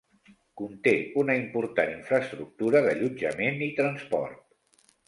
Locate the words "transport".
3.83-4.43